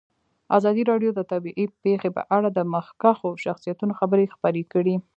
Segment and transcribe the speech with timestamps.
[0.57, 4.95] ازادي راډیو د طبیعي پېښې په اړه د مخکښو شخصیتونو خبرې خپرې کړي.